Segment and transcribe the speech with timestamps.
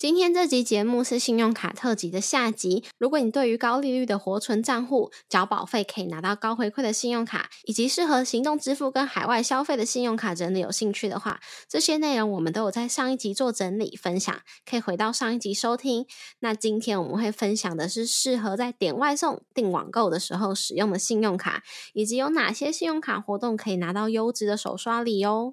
[0.00, 2.84] 今天这集节目是信用卡特辑的下集。
[2.96, 11.38] 如果你对于高利率的活存账户、缴保费可以拿到高回馈的信用卡，以及适合行动支付跟海外消费的信用卡整理有兴趣的话，
[11.68, 16.06] 这些内容我们都有在上一集做整理分享，可以回到上一集收听。
[16.38, 25.52] 那今天我们会分享的是适合在点外送、订网购的时候使用的信用卡，以及有哪些信用卡活动可以拿到优质的手刷礼哦。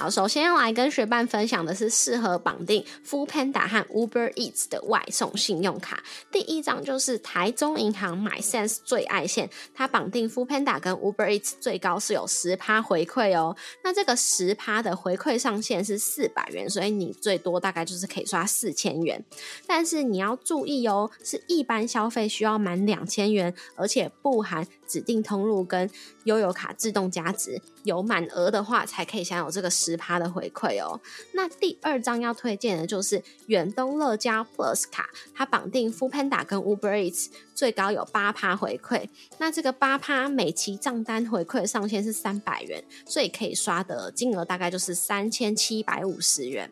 [0.00, 6.02] 好，首先要来跟学伴分享的是适合绑定 Full Panda 和 Uber Eats 的外送信用卡。
[6.32, 13.54] 第一张就是台中银行 MySense 最爱线，它绑定 Full Panda 跟 Uber Eats 最高是有十趴回馈哦。
[13.84, 19.22] 那这个十趴的回馈上限是四百元，所以你最多大概就是可以刷四千元。
[19.66, 25.90] 但是你要注意哦，是一般消费需要满两千元，而且不含指定通路跟
[26.24, 31.00] 悠游卡自动加值，有满额的话才可以享有这个十十趴的回馈哦。
[31.32, 39.08] 那第二张要推荐的就是远东乐家 Plus 卡，它绑定 Full Panda 跟 Uber Eats，最高有八趴回馈。
[39.38, 46.70] 那这个八趴每期账单回馈上限是三百元，所以可以刷的金额大概就是三千七百五十元。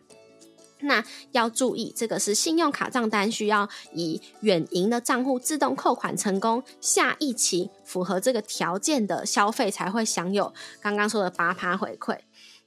[0.81, 12.19] 那要注意，这个是信用卡账单需要以远银的账户自动扣款成功，下一期符合这个条件的消费才会享有刚刚说的八趴回馈。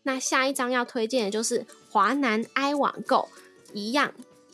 [0.03, 3.27] 那下一张要推荐的就是华南 i 网购，
[3.73, 4.13] 一样。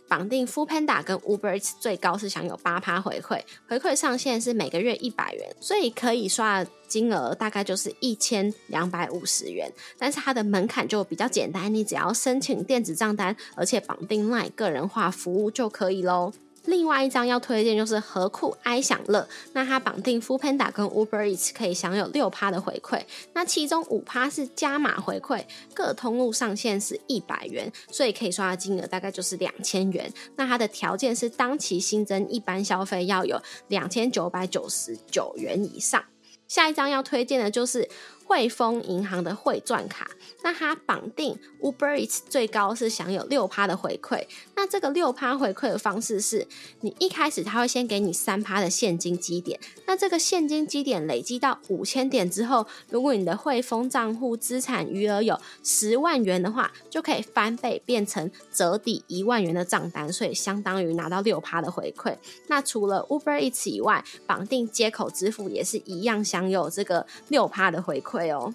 [0.10, 9.70] 绑定 Full Panda 跟 Uberx，最高是享有八趴回馈，回馈上限是每个月一百元，所以可以刷的金额大概就是一千两百五十元。
[9.98, 16.32] 但是它的门槛就比较简单，你只要申请电子账单，而且绑定 LINE 个人化服务就可以喽。
[16.68, 23.02] 另外一张要推荐就是何库 i 享乐，那它绑定 Full Panda 跟 Uber Eats 可以享有六趴的回馈，
[23.34, 25.44] 那其中五趴是加码回馈，
[25.74, 30.12] 各通路上限是一百元，所以可以刷的金额大概就是两千元。
[30.36, 36.04] 那它的条件是当期新增一般消费要有两千九百九十九元以上。
[36.48, 37.90] 下一张要推荐的就是
[38.28, 40.12] 汇丰银行的汇赚卡，
[40.44, 44.26] 那它绑定 Uber Eats 最高是享有六趴的回馈。
[44.54, 46.46] 那这个六趴回馈的方式是，
[46.82, 62.14] 你一开始他会先给你三趴的现金积点，那这个现金积点累积到五千点之后，如果你的汇丰账户资产余额有十万元的话，就可以翻倍变成折抵一万元的账单，所以相当于拿到六趴的回馈。
[62.48, 68.54] 那除了 Uber Eats 以外，绑定接口支付也是一样享有这个六趴的回馈哦。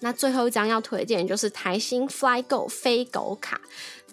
[0.00, 3.60] 那最后一张要推荐就是台新 FlyGo 飞狗卡。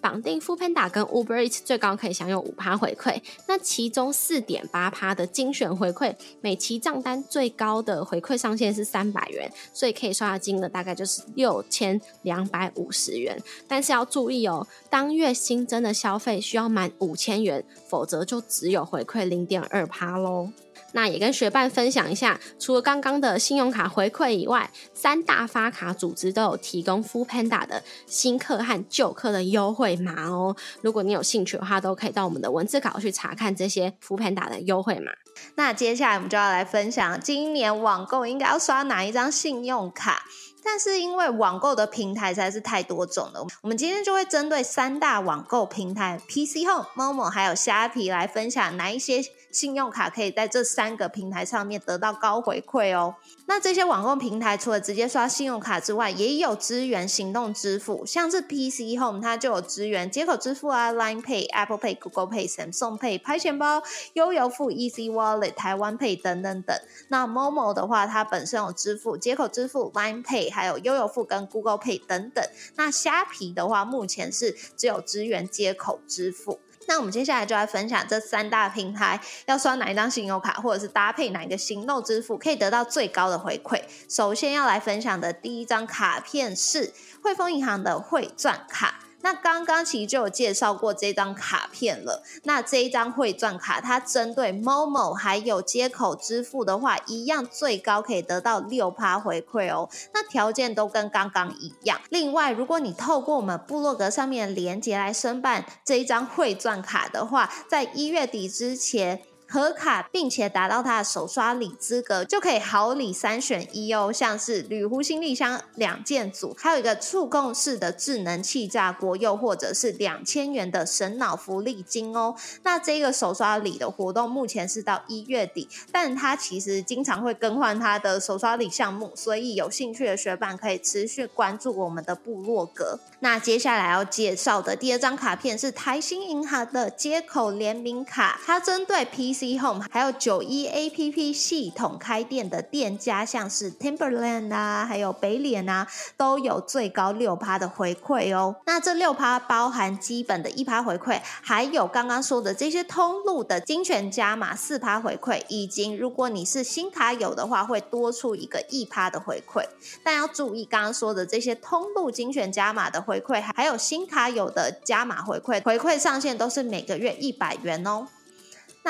[0.01, 13.37] 绑定 fuppanda 跟 Uber Eats 最高可以享有五趴回馈，那其中四点八趴的精选回馈，每期账单最高的回馈上限是三百元，所以可以刷的金额大概就是六千两百五十元。
[13.67, 20.49] 但是要注意哦，当月新增的消费需要满五千元，否则就只有回馈零点二趴喽。
[20.93, 30.55] 那也跟学伴分享一下，除了刚刚的信用卡回馈以外，三大发卡组织都有提供 Full Panda 的新客和旧客的优惠码哦。
[30.81, 35.11] 如果你有兴趣的话，都可以到我们的文字稿去查看这些 Full Panda 的优惠码。
[35.55, 40.23] 那接下来我们就要来分享，今年网购应该要刷哪一张信用卡？
[40.61, 49.23] 但是因为网购的平台实在是太多种了，我们今天就会针对三大网购平台 PC Home、Momo 还有虾皮来分享哪一些。
[49.51, 53.15] 信用卡可以在这三个平台上面得到高回馈哦。
[53.45, 63.81] 那这些网购平台除了直接刷信用卡之外，也有支援行动支付，像是 PC Home 它就有支援接口支付啊，Line Pay、Apple Pay、Google Pay、Samsung Pay、拍钱包、
[64.13, 66.77] 悠游付、Easy Wallet、台湾 Pay 等等等。
[67.07, 72.43] 那 Momo 的话，它本身有支付接口支付、Line Pay，还有悠游付跟 Google Pay 等等。
[72.75, 76.59] 那虾皮的话，目前是只有支援接口支付。
[76.89, 83.79] 那我们接下来就来分享这三大平台要刷哪一张信用卡，或者是搭配哪一个行动支付，可以得到最高的回馈。
[84.09, 86.91] 首先要来分享的第一张卡片是
[87.21, 88.95] 汇丰银行的汇钻卡。
[89.21, 92.23] 那刚刚其实就有介绍过这张卡片了。
[92.43, 99.89] 那这一张汇钻卡，它针对 Momo 还有接口支付的话，一样最高可以得到六趴回馈哦。
[100.13, 101.99] 那条件都跟刚刚一样。
[102.09, 109.21] 另外，如果你透过我们部落格上面的连接来申办这一张汇钻卡的话，在一月底之前。
[109.49, 122.35] 合卡，并且达到它的手刷礼资格，就可以好礼三选一哦，像是铝壶行李箱两件组，还有一个触控式的智能气炸锅，又或者是两千元的神脑福利金哦。
[122.61, 132.99] 那这个手刷礼的活动目前是到一月底，但它其实经常会更换它的手刷礼项目，所以有兴趣的学伴可以持续关注我们的部落格。
[133.21, 145.87] 那接下来要介绍的第二张卡片是台新银行的接口联名卡，它针对 P C Home 还有九一 APP 系统开店的店家，像是 Timberland 啊，还有北脸啊，
[146.17, 148.57] 都有最高六趴的回馈哦。
[148.65, 159.63] 那这六趴包含基本的一趴回馈，还有刚刚说的这些通路的精选加码四趴回馈，以及如果你是新卡友的话，会多出一个一趴的回馈。
[160.03, 168.05] 但要注意刚刚说的这些通路精选加码的回馈，还有新卡友的加码回馈，回馈上限都是每个月一百元哦。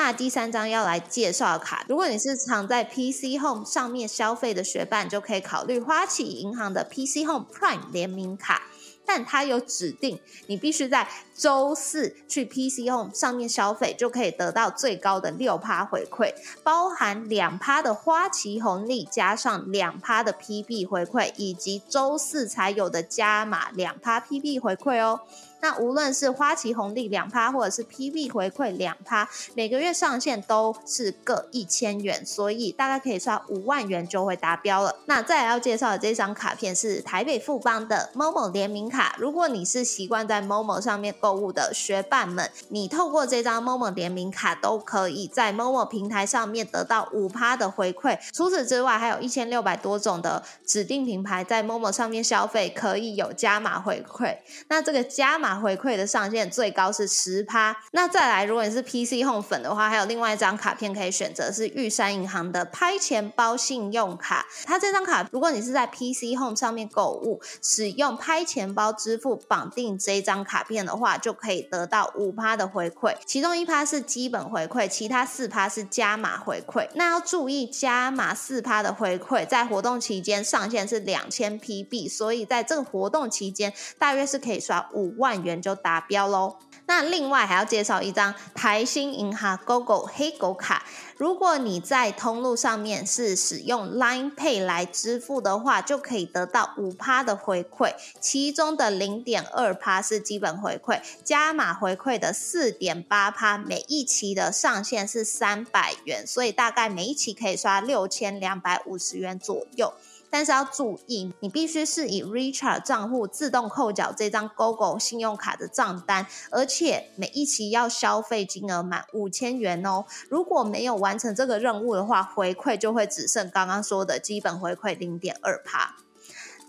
[0.02, 8.62] 那第三张要来介绍的卡，如果你是常在 PC Home 上面消费的学伴，就可以考虑花旗银行的 PC Home Prime 联名卡。
[9.04, 11.06] 但它有指定，你必须在
[11.36, 16.32] 周四去 PC Home 上面消费，就可以得到最高的六趴回馈，
[16.62, 25.20] 包含两趴的花旗红利，加上两趴的 PB 回馈，以及周四才有的加码两趴 PB 回馈哦。
[25.60, 34.96] 那无论是花旗红利两趴，或者是 PB 回馈两趴，每个月上限都是各一千元，所以大概可以刷五万元就会达标了。
[35.06, 39.16] 那再来要介绍的这张卡片是台北富邦的 Momo 联名卡。
[39.18, 48.18] 如果你是习惯在 Momo 上面购物的学伴们，你透过这张 Momo 联名卡，都可以在 Momo 平台上面得到五趴的回馈。
[48.32, 54.38] 除此之外，还有一千六百多种的指定品牌在 Momo 上面消费，可以有加码回馈。
[54.68, 57.76] 那这个加码回馈的上限最高是十趴。
[57.92, 64.46] 那再来，如果你是 PC Home 粉的话，还有另外一张卡片可以选择是玉山银行的拍钱包信用卡。
[64.64, 73.16] 它这张卡，如果你是在 PC Home 上面购物，使用拍钱包支付绑定这张卡片的话，就可以得到五趴的回馈。
[73.24, 76.86] 其中一趴是基本回馈，其他四趴是加码回馈。
[76.94, 85.39] 那要注意，加码四趴的回馈在活动期间上限是两千 PB，所以在这个活动期间，大约是可以刷五万。
[85.42, 86.56] 元就达标喽。
[86.86, 90.84] 那另外还要介绍一张台新银行 GoGo 黑狗卡。
[91.16, 109.92] 如果你在通路上面是使用 Line Pay 来支付的话，就可以得到五趴的回馈，其中的零点二趴是基本回馈，加码回馈的四点八趴，每一期的上限是三百元，所以大概每一期可以刷六千两百五十元左右。
[110.30, 120.04] 但是要注意，你必须是以 Richard 账户自动扣缴这张 GoGo 信用卡的账单，而且每一期要消费金额满五千元哦。
[120.28, 125.96] 如果没有完成这个任务的话，回馈就会只剩刚刚说的基本回馈零点二趴。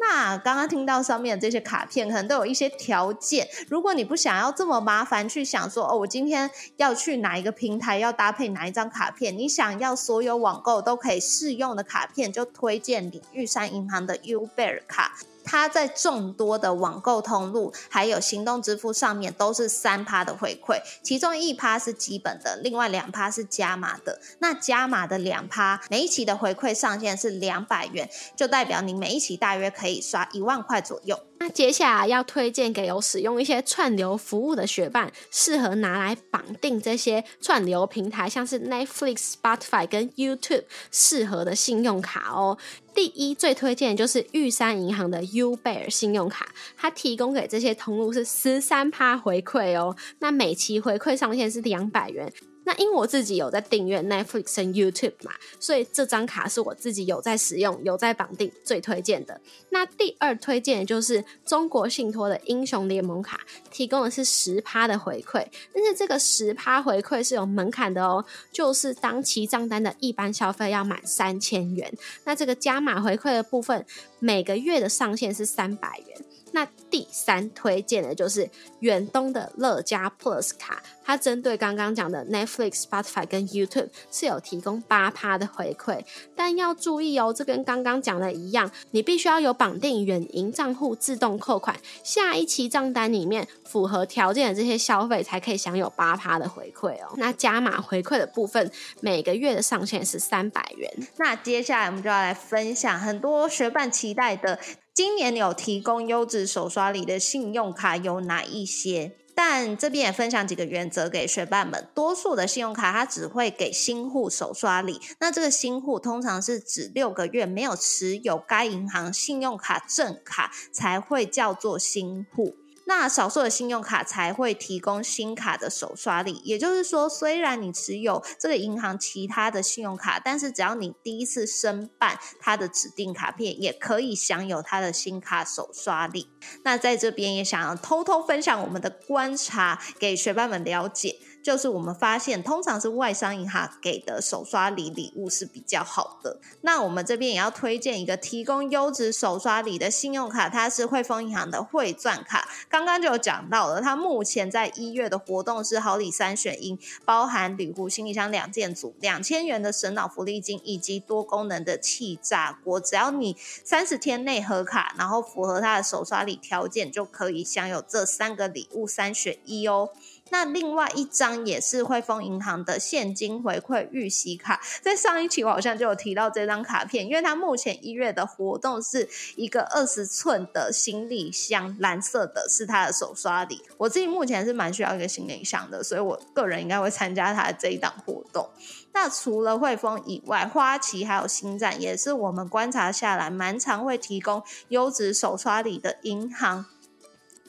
[0.01, 3.47] 那刚刚听到上面这些卡片，可能都有一些条件。
[3.69, 15.13] 如果你不想要这么麻烦去想说，哦，我今天要去哪一个平台，要搭配哪一张卡片，你想要所有网购都可以适用的卡片，就推荐你玉山银行的 Uber 卡。
[15.43, 24.19] 它在众多的网购通路还有行动支付上面都是三趴的回馈，其中一趴是基本的，另外两趴是加码的。
[24.39, 31.19] 那加码的两趴，每一期的回馈上限是两百元，就代表你每一期大约可以刷一万块左右。
[31.41, 42.59] 那接下来要推荐给有使用一些串流服务的学伴，适合拿来绑定这些串流平台，像是 Netflix、Spotify 跟 YouTube 适合的信用卡哦。
[42.93, 49.95] 第一最推荐的就是玉山银行的 U Bear 信用卡，它提供给这些通路是十三趴回馈哦。
[50.19, 52.31] 那每期回馈上限是两百元。
[52.75, 59.39] 因为我自己有在订阅 Netflix 和 YouTube 嘛，所以这张卡是我自己有在使用、有在绑定，最推荐的。
[59.69, 71.91] 那第二推荐的就是中国信托的英雄联盟卡，提供的是十趴的回馈，但是这个十趴回馈是有门槛的哦，就是当期账单的一般消费要满三千元。
[72.25, 73.85] 那这个加码回馈的部分，
[74.21, 76.17] 每个月的上限是三百元。
[76.53, 78.49] 那第三推荐的就是
[78.81, 86.03] 远东的乐家 Plus 卡，它针对刚刚讲的 Netflix、Spotify 跟 YouTube 是有提供八趴的回馈，
[86.35, 97.13] 但要注意哦，这跟刚刚讲的一样，你必须要有绑定远银账户自动扣款，下一期账单里面符合条件的这些消费才可以享有八趴的回馈哦。
[97.15, 100.91] 那加码回馈的部分，每个月的上限是三百元。
[101.15, 104.59] 那接下来我们就要来分享很多学伴期待的。
[104.93, 109.15] 今年有提供优质手刷礼的信用卡有哪一些？
[109.33, 111.87] 但这边也分享几个原则给学伴们。
[111.95, 122.55] 多数的信用卡它只会给新户手刷礼，那这个新户通常是指六个月没有持有该银行信用卡证卡才会叫做新户。
[122.93, 136.27] 那少数的信用卡才会提供新卡的首刷礼，也就是说，虽然你持有这个银行其他的信用卡，但是只要你第一次申办它的指定卡片，也可以享有它的新卡首刷礼。
[136.63, 141.15] 那在这边也想要偷偷分享我们的观察，给学伴们了解。
[141.41, 146.39] 就是我们发现，通常是外商银行给的手刷礼礼物是比较好的。
[146.61, 152.47] 那我们这边也要推荐一个提供优质手刷礼的信用卡，它是汇丰银行的汇钻卡。
[152.69, 162.79] 刚刚就有讲到了，它目前在一月的活动是好礼三选一，包含铝壶行李箱两件组、两千元的神脑福利金以及多功能的气炸锅。
[162.79, 169.89] 只要你三十天内合卡，然后符合它的手刷礼条件，就可以享有这三个礼物三选一哦。
[170.31, 183.61] 那另外一张也是汇丰银行的现金回馈预习卡，在上一期我好像就有提到这张卡片，因为它目前一月的活动是一个二十寸的行李箱，蓝色的是它的手刷礼。
[183.77, 188.49] 我自己目前是蛮需要一个行李箱的，所以我个人应该会参加它的这一档活动。
[188.93, 196.65] 那除了汇丰以外，花旗还有新站也是我们观察下来蛮常会提供优质手刷礼的银行。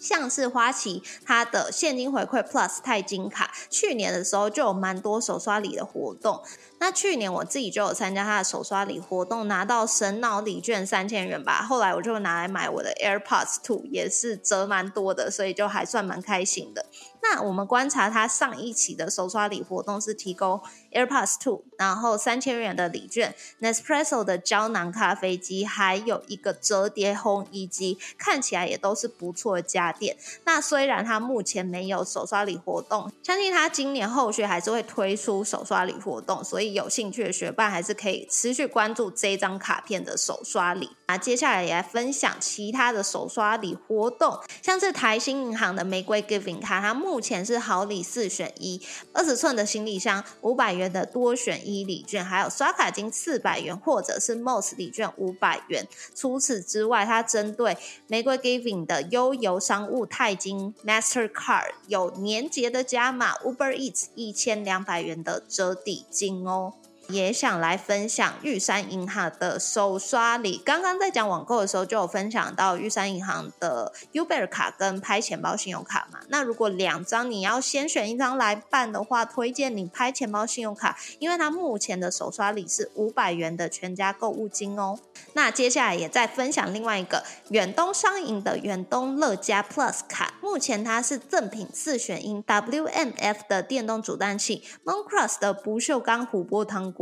[0.02, 6.42] 像是花旗，它的现金回馈 Plus 钛金卡，去年的时候就有蛮多手刷礼的活动。
[6.82, 11.62] 那去年我自己就有参加他的手刷礼活动，拿到神脑礼券三千元吧。
[11.62, 16.86] 后来我就拿来买我的 AirPods Two，也是折蛮多的，所以就还算蛮开心的。
[17.22, 20.60] 那我们观察他上一期的手刷礼活动是提供
[20.90, 30.16] AirPods Two，然后三千元的礼券，Nespresso 的胶囊咖啡机，还有一个折叠烘衣机，看起来也都是不错的家电。
[30.44, 36.71] 那虽然他目前没有手刷礼活动，相信他今年后续还是会推出手刷礼活动，所以。
[36.72, 40.90] 有兴趣的学伴还是可以持续关注这张卡片的手刷礼。
[41.06, 48.80] 那接下来也来分享其他的手刷礼活动，像是台新银行的玫瑰 Giving 卡，它目前是好礼四选一，
[49.12, 55.86] 二十寸的行李箱，五百元的多选一礼券，还有刷卡金四百元，或者是 MOS 礼券五百元。
[56.14, 57.76] 除此之外，它针对
[58.06, 66.61] 玫瑰 Giving 的悠游商务钛金 Master Card 有年节的加码，Uber Eats 一千两百元的折抵金哦。
[66.62, 70.56] L 也想来分享玉山银行的手刷礼。
[70.64, 76.20] 刚刚在讲网购的时候，就有分享到玉山银行的 Uber 卡跟拍钱包信用卡嘛。
[76.28, 84.98] 那如果两张你要先选一张来办的话，推荐你拍钱包信用卡，因为它目前的手刷礼是五百元的全家购物金哦。
[85.34, 96.92] 那接下来也在分享另外一个远东商银的远东乐家 Plus 卡，目前它是赠品四选一：WMF 的电动煮蛋器，Moncross 的不锈钢琥珀汤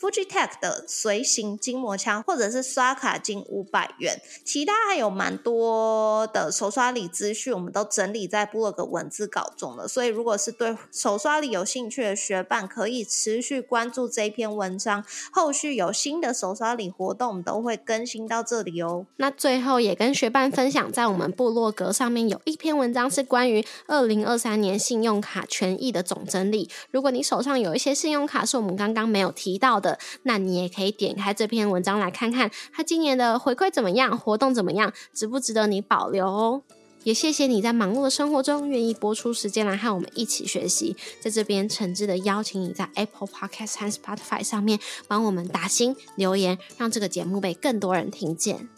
[0.00, 4.20] ，Fujitech 的随行筋膜枪，或者是刷卡金五百元。
[4.44, 9.88] 其他还有蛮多的手刷礼资讯，我们都整理在部落格文字稿中了。
[9.88, 17.76] 所以如果是对手刷礼有兴趣的学伴，可以持续关注这一篇文章，后续有新的手刷礼活动，我们都会。
[17.88, 19.06] 更新到这里哦。
[19.16, 26.68] 那最后也跟学伴分享，在我们部落格上面有一篇文章是关于二零二三年信用卡权益的总整理。
[26.90, 36.62] 如果你手上有一些信用卡是我们刚刚没有提到的，那你也可以点开这篇文章来看看，他今年的回馈怎么样，活动怎么样，值不值得你保留哦。
[37.04, 48.68] 也谢谢你在忙碌的生活中愿意播出时间来和我们一起学习，在这边诚挚的邀请你在 Apple Podcast 和 Spotify 上面帮我们打星留言，让这个节目被更多人听见。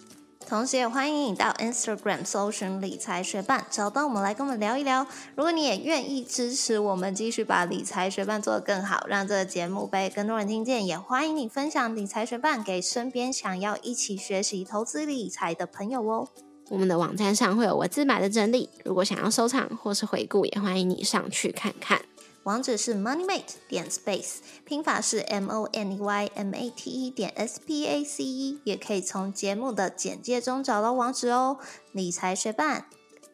[0.51, 5.07] 同时也欢迎你到 Instagram 搜寻理财学伴，找到我们来跟我们聊一聊。
[5.37, 16.27] 如果你也愿意支持我们，继续把理财学伴做得更好，让这个节目被更多人听见，也欢迎你分享理财学伴给身边想要一起学习投资理财的朋友哦。
[16.69, 22.03] 我们的网站上会有我自买的整理，如果想要收藏或是回顾，也欢迎你上去看看。
[22.45, 27.87] 网址是 moneymate 点 space，拼法是 m o n e y m a t e 点 s p
[27.87, 31.59] a c e，也可以从节目的简介中找到网址哦。
[31.93, 32.87] 理财学伴，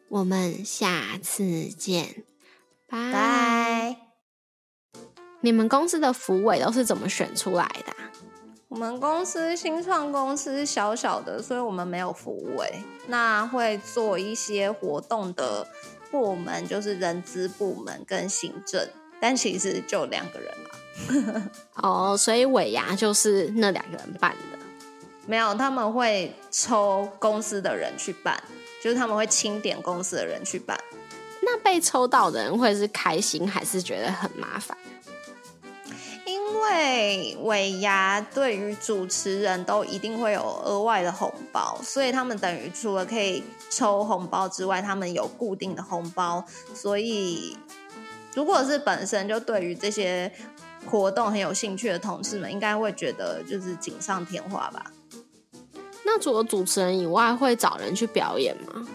[0.09, 2.25] 我们下次见，
[2.85, 3.95] 拜。
[5.39, 7.93] 你们公司的福委都是怎么选出来的？
[8.67, 12.83] 我们公司新创公司小小的，所以我们没有服务诶。
[13.07, 15.65] 那会做一些活动的
[16.11, 18.87] 部门就是人资部门跟行政，
[19.19, 21.51] 但其实就两个人嘛。
[21.75, 24.57] 哦，所以尾牙就是那两个人办的？
[25.25, 28.41] 没有，他们会抽公司的人去办，
[28.81, 30.79] 就是他们会清点公司的人去办。
[31.41, 34.77] 那被抽到的人会是开心，还是觉得很麻烦？
[36.49, 46.43] 因为尾牙对于主持人都一定会有额外的红包，所以他们等于除了可以抽红包之外，他们有固定的红包。
[46.73, 47.57] 所以，
[48.33, 50.31] 如果是本身就对于这些
[50.85, 54.91] 活动很有兴趣的同事们，应该会觉得就是锦上添花吧。
[56.05, 58.87] 那除了主持人以外，会找人去表演吗？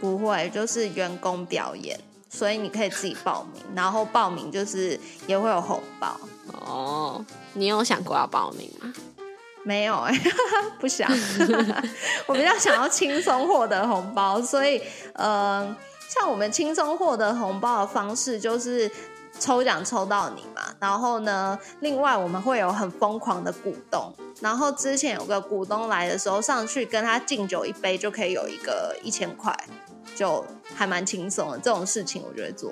[0.00, 6.18] 不会，就是员工表演，所以你可以自己报名，然后报名就是也会有红包。
[6.52, 7.24] 哦，
[7.54, 8.92] 你有想过要报名吗？
[9.62, 10.12] 没有哎，
[10.78, 11.10] 不想。
[12.26, 14.80] 我比较想要轻松获得红包，所以
[15.14, 15.74] 呃，
[16.08, 18.90] 像我们轻松获得红包的方式就是
[19.40, 20.62] 抽奖抽到你嘛。
[20.78, 24.12] 然后呢，另外我们会有很疯狂的股东。
[24.42, 29.56] 然后之前有个股东来的时候，上去跟他敬酒一杯，就可以有一个一千块，
[30.14, 31.58] 就还蛮轻松的。
[31.58, 32.70] 这种事情我就会做。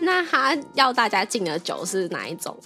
[0.00, 2.58] 那他要大家敬的酒是哪一种？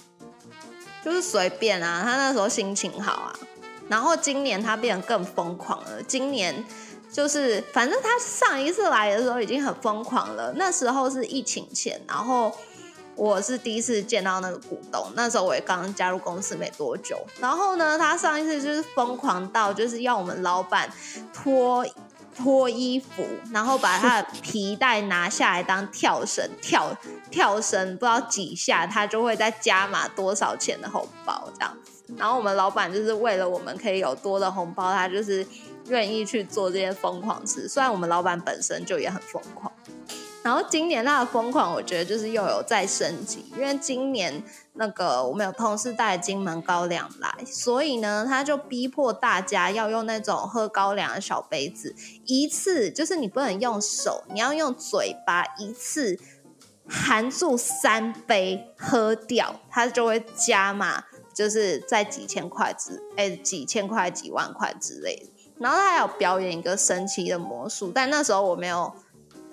[1.05, 3.39] 就是随便啊，他那时候心情好啊。
[3.87, 6.01] 然后今年他变得更疯狂了。
[6.01, 6.65] 今年
[7.11, 12.51] 就是反正他上一次来的时候已经很疯狂了，那时候是疫情前，然后
[13.15, 17.23] 我是第一次见到那个股东，那时候我也刚加入公司没多久。
[17.39, 20.91] 然后呢，他上一次就是疯狂到就是要我们老板
[21.31, 21.85] 脱。
[22.35, 26.95] 脱衣服，然后把他的皮带拿下来当跳绳，跳
[27.31, 32.03] 跳绳不知道几下，他就会再加码多少钱的红包这样子。
[32.17, 35.45] 然后我们老板就是为了我们可以有多的红包，他就是
[35.87, 37.67] 愿意去做这些疯狂事。
[37.67, 39.71] 虽然我们老板本身就也很疯狂。
[40.43, 44.43] 然后今年他的疯狂，我觉得就是又有再升级，因为今年
[44.77, 56.19] 那个我们有同事带金门高粱来，所以呢，他就逼迫大家要用那种喝高粱的小杯子，一次就是你不能用手，你要用嘴巴一次
[56.89, 65.51] 含住三杯喝掉，他就会加码，就是在几千块之哎几千块几万块之类的。
[65.57, 68.93] 然后他还有表演一个神奇的魔术，但那时候我没有。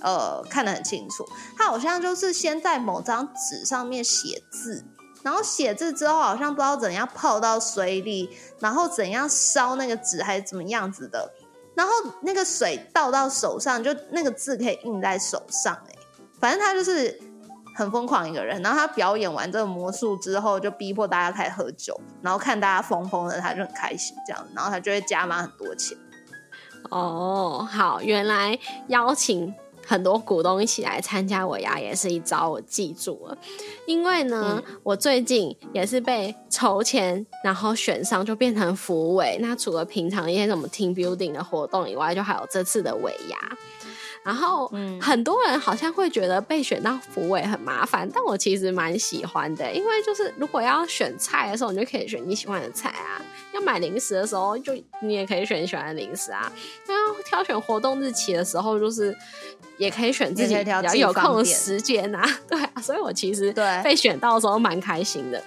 [0.04, 1.24] 呃，看得很清楚，
[1.56, 4.84] 他好像就是先在某张纸上面写字，
[5.22, 11.32] 然后写字之后好像不知道怎样泡到水里，然后怎样烧那个纸还是怎么样子的，
[11.74, 15.94] 然后那个水倒到手上，就那个字可以印在手上，哎，
[16.40, 17.20] 反正他就是
[17.76, 18.60] 很疯狂一个人。
[18.62, 25.96] 然后他表演完这个魔术之后，就逼迫大家开始喝酒，然后看大家疯疯的，他就很开心这样，然后他就会加码很多钱。
[26.90, 28.58] 哦，好，原来
[28.88, 29.54] 邀请。
[29.86, 33.38] 很多股东一起来参加尾牙也是一招，我记住了。
[33.86, 39.38] 因为呢，我最近也是被筹钱，然后选上就变成副委。
[39.40, 43.38] 那除了平常一些什么 team building 的活动以外，就还有这次的尾牙。
[44.24, 53.18] 然后，很多人好像会觉得被选到副委很麻烦，但我其实蛮喜欢的，因为就是如果要选菜的时候，你就可以选你喜欢的菜啊；
[53.52, 56.50] 要买零食的时候，就你也可以选你喜欢的零食啊。
[56.86, 59.16] 那挑选活动日期的时候，就是
[59.76, 62.24] 也可以选自己比较有空的时间啊。
[62.48, 65.42] 对啊，所以我其实对被选到的时候蛮开心的。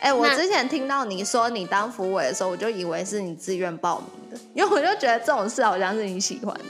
[0.00, 6.64] 哎，我之前听到你说你当副委的时候，我就以为是你自愿报名的，因为我就觉得这种事好像是你喜欢的。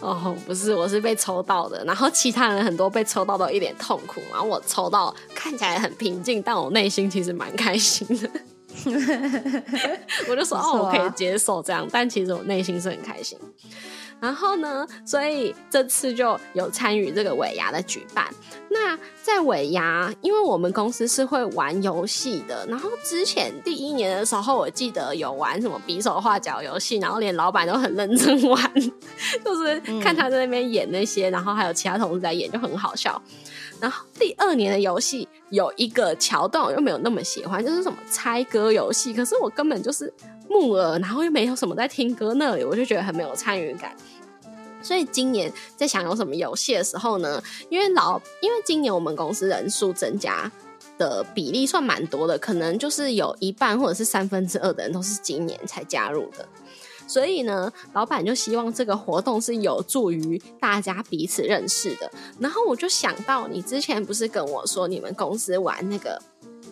[0.00, 8.28] 哦，不是，我是被抽到的，然后其他人很多被抽到都一脸痛苦，然后我抽到看起来很平静，但我内心其实蛮开心的。
[10.28, 13.38] 我就说哦，我可以接受这样，但其实我内心是很开心。
[14.18, 18.26] 然后呢，所以这次就有参与这个尾牙的举办。
[18.70, 28.72] 那在尾牙，因为我们公司是会玩游戏的，然后之前第一年的时候，我记得有玩什么比手画脚游戏，然后连老板都很认真玩，
[29.44, 33.20] 就是看他在那边演那些，然后还有其他同事在演，就很好笑。
[33.80, 40.12] 然后第二年的游戏有一个桥段，我又没有那么喜欢，就是什么猜歌游戏，可是我根本就是。
[40.48, 43.92] 木耳，然后又没有什么在听歌那里，我就觉得很没有参与感。
[44.80, 47.42] 所以今年在想有什么游戏的时候呢？
[47.68, 50.48] 因为老，因为今年我们公司人数增加
[50.96, 56.48] 的比例算蛮多的，可能就是有一半或者是三分之二的人都是今年才加入的。
[57.06, 62.10] 所以呢，老板就希望这个活动是有助于大家彼此认识的。
[62.40, 66.20] 然后我就想到，你之前不是跟我说你们公司玩那个？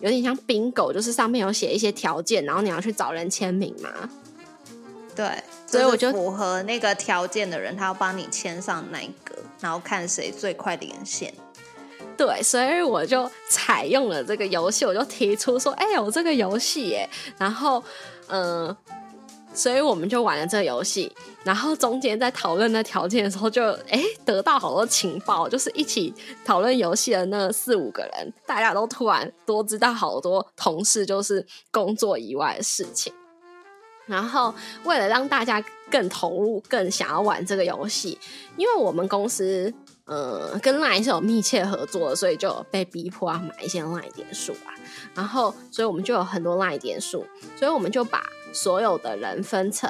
[0.01, 4.09] 有点像冰狗，就是上面有写一些条件，然后你要去找人签名吗。
[5.15, 11.33] 对，所以我就符合那个条件的人，他要帮你签上那一个，然后看谁最快连线。
[12.17, 17.81] 对，所以我就采用了这个游戏，我就提出说：“哎，有这个游戏耶！”然后，
[18.27, 18.75] 嗯，
[19.55, 21.11] 所以我们就玩了这个游戏，
[21.45, 26.13] 然后中间在讨论那条件的时候就，哎得到好多情报，就是一起
[26.43, 33.13] 讨论游戏的那四五个人，大家都突然多知道好多同事就是工作以外的事情。
[34.05, 38.19] 然后为了让大家更投入、更想要玩这个游戏，
[38.57, 39.73] 因为我们公司
[40.05, 44.73] 呃跟 LINE 是有密切合作的，所以就被逼迫要买一些 LINE 点数啊。
[45.13, 49.89] 然后，所以我们就有很多 LINE 点数，所以我们就把所有的人分成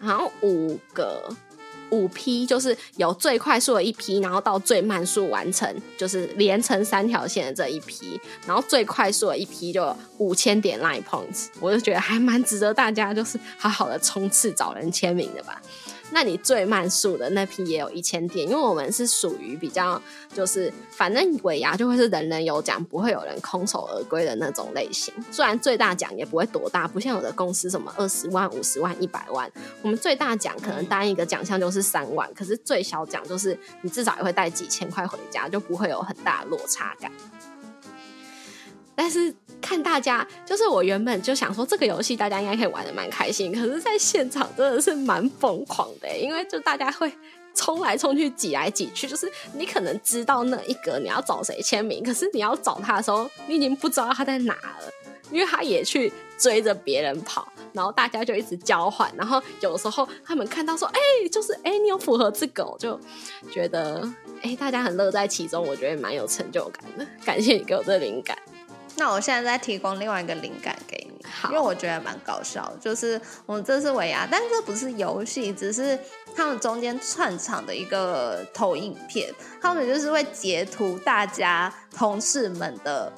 [0.00, 1.28] 好像五个。
[1.90, 15.62] 五批就是有最快速的一批，然后到最慢速完成，就是连成三条线的这一批，然后最快速的一批就五千点 line points，我就觉得还蛮值得大家就是好好的冲刺找人签名的吧。
[16.10, 20.00] 那你最慢速的那批也有一千点，因为我们是属于比较
[20.32, 25.12] 就是反正尾牙就会是人人有奖，不会有人空手而归的那种类型。
[25.30, 29.50] 虽然最大奖也不会多大，不像有的公司什么二十万、五十万、一百万，
[29.82, 37.12] 我们最大奖可能单一个奖项就是三万，可是最小奖就是你至少也会带几千块回家，就不会有很大的落差感。
[39.00, 39.32] 但是
[39.62, 47.12] 看大家，就是我原本就想说这个游戏大家应该可以玩的蛮开心，可是在现场真的是蛮疯狂的，因为就大家会
[47.54, 54.92] 冲来冲去、挤来挤去，就是你可能知道那一个你要找谁签名，可是你要找他的时候，你已经不知道他在哪了，
[55.30, 62.98] 因为他也去追着别人跑，然后大家就一直交换，然后有时候他们看到说，哎，就是哎，你有符合这个，就
[63.52, 64.08] 觉得
[64.42, 68.36] 哎，大家很乐在其中，我觉得蛮有成就感的，感谢你给我这灵感。
[68.98, 72.70] 那我现在再提供另外一个灵感给你，因为我觉得蛮搞笑。
[72.80, 75.96] 就是我们这是尾牙，但这不是游戏，只是
[76.34, 79.32] 他们中间串场的一个投影片。
[79.60, 83.12] 他们就是会截图大家同事们的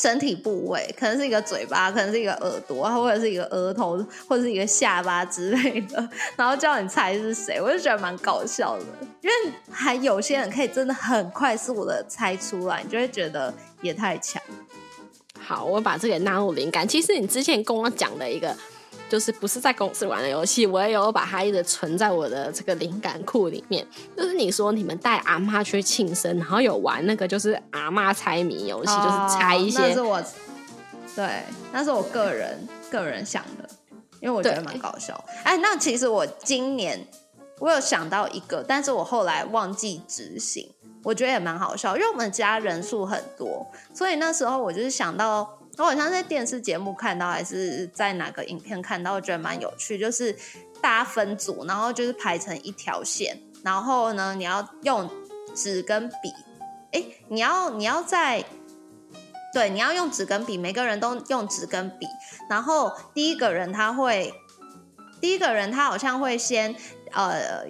[0.00, 7.60] 身体部位，可能是一个嘴巴，可能是一个耳朵，或者是一个额头，或者是一个下巴之类的，然后叫你猜是谁。
[7.60, 8.84] 我就觉得蛮搞笑的，
[9.20, 14.40] 因为还有些人可以真的很快速的猜出来，你就会觉得也太强。
[15.38, 16.88] 好，我把这个纳入灵感。
[16.88, 18.56] 其实你之前跟我讲的一个，
[19.10, 23.84] 就是不是在公司玩的游戏，我也有把它一直存在我的这个灵感库里面。
[24.16, 29.80] 就是你说你们带阿妈去庆生，然后有玩那个就是阿妈猜谜游戏，就是猜一些。
[29.80, 30.22] 那是我，
[31.16, 31.42] 对，
[31.72, 33.68] 那是我个人个人想的，
[34.20, 35.22] 因为我觉得蛮搞笑。
[35.42, 37.04] 哎，那其实我今年
[37.58, 40.70] 我有想到一个，但是我后来忘记执行。
[41.02, 50.36] 我觉得也蛮好笑，因为我们家人数很多，所以那时候我就是想到，我好像在电视节目看到，还是在哪个影片看到，我觉得蛮有趣，就是
[50.80, 55.08] 大家分组，然后就是排成一条线，然后呢，你要用
[55.54, 56.32] 纸跟笔，
[56.92, 58.44] 哎，你要你要在，
[59.54, 62.06] 对，你要用纸跟笔，每个人都用纸跟笔，
[62.48, 64.34] 然后第一个人他会，
[65.20, 66.74] 第一个人他好像会先
[67.12, 67.64] 呃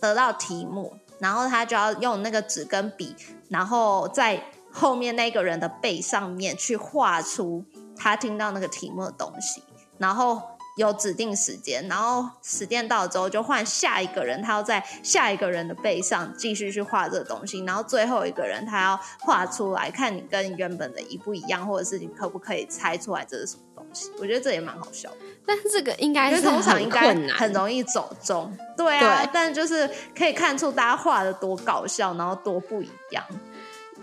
[0.00, 0.96] 得到题目。
[1.18, 3.16] 然后他就要用那个纸跟笔，
[3.48, 4.38] 然后再
[4.78, 7.64] 后面那个人的背上面去画出
[7.96, 9.62] 他听到那个题目的东西，
[9.96, 10.42] 然后
[10.76, 24.10] 有指定时间，然后时间到之后就换下一个人，他要在下一个人的背上继续去画这个东西，然后最后一个人他要画出来，看你跟原本的一不一样，或者是你可不可以猜出来这是什么东西？
[24.20, 25.10] 我觉得这也蛮好笑。
[25.46, 29.26] 但是这个应该是通常应该很容易走中，对啊。
[29.32, 33.24] 但就是可以看出大家画的多搞笑，然后多不一样。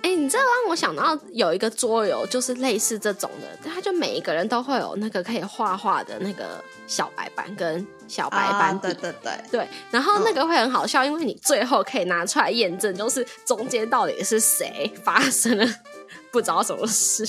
[0.03, 9.67] 哎，你这让我想到有一个桌游，就是类似这种的，它就每一个人都会有那个可以画画的那个小白板跟小白板对对对对。
[9.89, 15.65] 然后那个会很好笑，因为你最后可以拿出来验证，就是中间到底是谁发生了
[16.31, 17.25] 不知道什么事，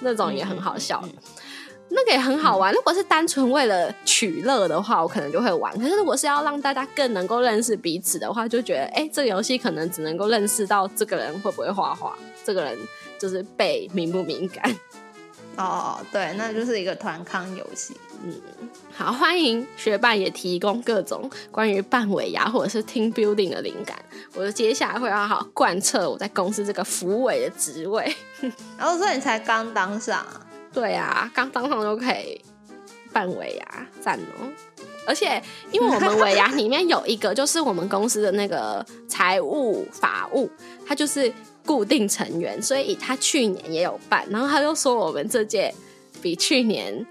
[0.00, 1.00] 那种也很好笑。
[1.94, 2.74] 那个也很好玩。
[2.74, 5.72] 如果是单纯为了取乐的话，我可能就会玩。
[5.78, 12.76] 可是如果是要让大家更能够认识彼此的话，就觉得哎，这个游戏可能只能够认识到这个人会不会画画，这个人
[13.18, 14.76] 就是被敏不敏感。
[15.56, 17.96] 哦，对，那就是一个团康游戏。
[18.24, 18.32] 嗯，
[18.92, 23.96] 好，欢迎学伴也提供各种关于半尾牙或者是 team building 的灵感。
[24.34, 28.12] 我接下来会好好贯彻我在公司这个服委的职位。
[28.76, 30.26] 然后说你才刚当上。
[30.74, 32.44] 对啊，刚当上就可以
[33.12, 34.50] 办尾牙，赞哦！
[35.06, 40.50] 而且因为我们尾牙里面有一个，就是我们公司的那个财务法务，
[40.86, 41.32] 他就是
[41.64, 45.72] 固定成员，所以他去年也有办，然后他就说我们这届
[46.20, 47.06] 比去年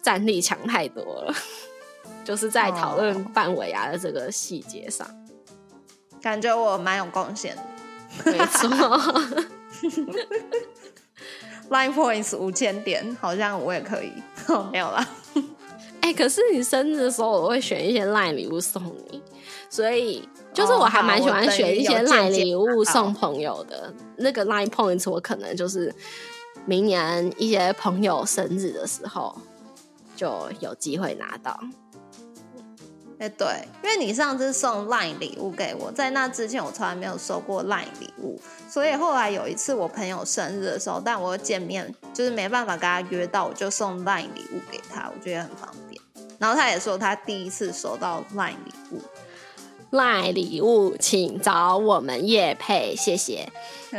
[0.00, 1.34] 战力强太多了，
[2.24, 5.08] 就是在讨论办尾牙的这个细节上，
[6.22, 7.56] 感觉我蛮有贡献
[8.24, 8.68] 的，没错。
[11.70, 14.12] Line points 五千点，好像我也可以，
[14.72, 15.06] 没有啦。
[15.34, 15.42] 哎，
[16.08, 19.22] 哎，可是你生日的时候，我会选一些赖礼物送你，
[19.68, 23.92] 所以就是我还蛮喜欢选一些赖礼物送朋友的。
[24.16, 25.94] 那个 line points 我可能就是
[26.64, 29.36] 明年一些朋友生日的时候
[30.16, 31.58] 就有机会拿到。
[33.18, 33.46] 哎，对，
[33.82, 46.00] 因为你上次送 LINE 礼物给我，在那之前我从来没有收过 LINE 礼物，所以后来有一次我朋友生日的时候，但我见面就是没办法跟他约到，我就送 LINE 礼物给他，我觉得很方便。
[46.38, 49.02] 然后他也说他第一次收到 LINE 礼物
[49.90, 53.50] ，LINE 礼物请找我们叶配，谢谢。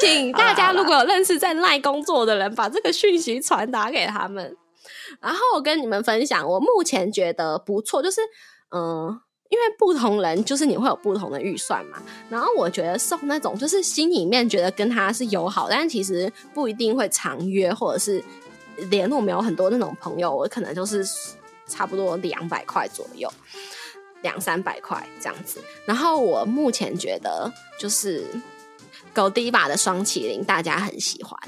[0.00, 4.56] 请大家如果有认识在 LINE 工作的人，把这个讯息传达给他们。
[5.20, 8.20] 然后我跟你们分享，我目前觉得不错，就是
[8.70, 12.02] 嗯，因为不同人就是你会有不同的预算嘛。
[12.28, 18.24] 然后我觉得送那种就是心里面觉得跟他是友好，但其实不一定会常约或者是
[18.88, 21.04] 联络没有很多那种朋友，我可能就是
[21.66, 23.30] 差不多两百块左右，
[24.22, 25.60] 两三百块这样子。
[25.84, 28.24] 然后我目前觉得就是
[29.12, 31.38] 狗迪把的双麒麟，大家很喜欢。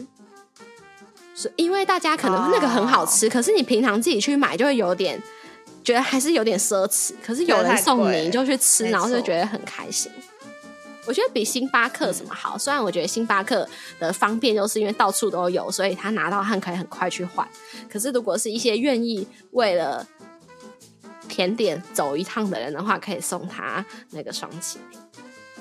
[1.35, 5.21] 是因为大家可能那个很好吃，可是你平常自己去买就会有点
[5.83, 7.13] 觉得还是有点奢侈。
[7.25, 10.11] 可是有人送你，你就去吃，然后就觉得很开心。
[11.05, 13.69] 我觉得比星巴克什么好，虽然我觉得星巴克
[13.99, 17.45] 的方便就是因为到处都有，所以他拿到汉可以很快去换。
[17.91, 20.07] 可是如果是一些愿意为了
[21.29, 25.01] 甜点走一趟的人的话，可以送他那个双麒麟。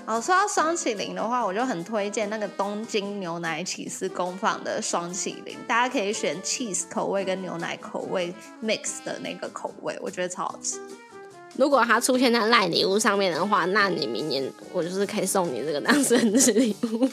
[0.07, 8.33] 哦，说到双麒麟的话，我就很推荐那个东京牛奶起司工坊的双麒麟，大家可以选 cheese 口味跟牛奶口味
[8.63, 10.79] mix 的那个口味，我觉得超好吃。
[11.57, 17.09] 如果它出现在赖礼物上面的话，那你明年我就是可以送你这个当生日礼物。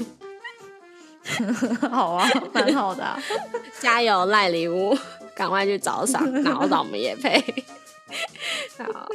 [1.90, 3.18] 好啊，蛮好的，
[3.80, 4.96] 加油赖礼物，
[5.34, 7.42] 赶快去找赏， 然后找我们也配。
[8.78, 9.08] 好。